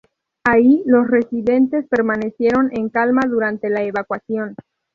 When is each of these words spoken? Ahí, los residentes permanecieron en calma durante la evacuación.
Ahí, 0.43 0.81
los 0.87 1.07
residentes 1.07 1.87
permanecieron 1.87 2.71
en 2.75 2.89
calma 2.89 3.21
durante 3.27 3.69
la 3.69 3.83
evacuación. 3.83 4.55